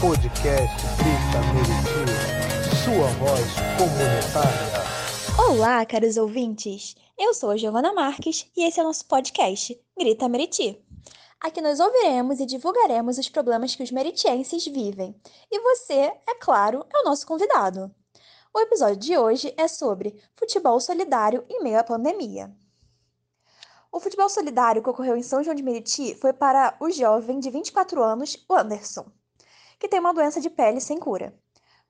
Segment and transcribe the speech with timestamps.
[0.00, 5.46] podcast Grita Meriti, sua voz comunitária.
[5.46, 6.96] Olá, caros ouvintes!
[7.18, 10.82] Eu sou a Giovana Marques e esse é o nosso podcast Grita Meriti.
[11.38, 15.14] Aqui nós ouviremos e divulgaremos os problemas que os meritienses vivem.
[15.50, 17.94] E você, é claro, é o nosso convidado.
[18.54, 22.50] O episódio de hoje é sobre futebol solidário em meio à pandemia.
[23.92, 27.50] O futebol solidário que ocorreu em São João de Meriti foi para o jovem de
[27.50, 29.04] 24 anos, o Anderson,
[29.80, 31.34] que tem uma doença de pele sem cura.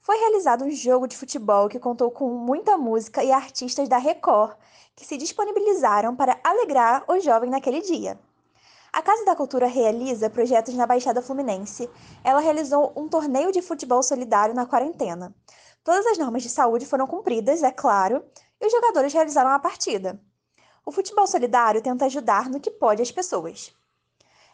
[0.01, 4.57] Foi realizado um jogo de futebol que contou com muita música e artistas da Record
[4.95, 8.19] que se disponibilizaram para alegrar o jovem naquele dia.
[8.93, 11.91] A Casa da Cultura realiza projetos na Baixada Fluminense.
[12.23, 15.35] Ela realizou um torneio de futebol solidário na quarentena.
[15.83, 18.25] Todas as normas de saúde foram cumpridas, é claro,
[18.61, 20.21] e os jogadores realizaram a partida.
[20.87, 23.75] O futebol solidário tenta ajudar no que pode as pessoas.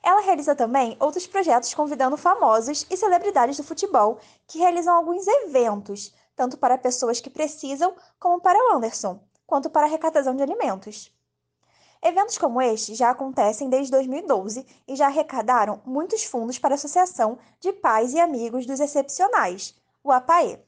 [0.06, 6.14] Ela realiza também outros projetos convidando famosos e celebridades do futebol que realizam alguns eventos,
[6.36, 11.12] tanto para pessoas que precisam como para o Anderson, quanto para arrecadação de alimentos.
[12.00, 17.36] Eventos como este já acontecem desde 2012 e já arrecadaram muitos fundos para a Associação
[17.58, 20.64] de Pais e Amigos dos Excepcionais, o APAE.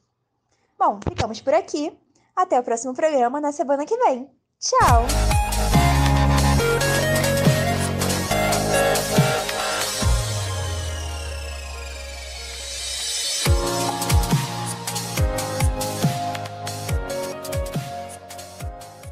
[0.77, 1.97] Bom, ficamos por aqui.
[2.35, 4.29] Até o próximo programa na semana que vem.
[4.59, 5.48] Tchau!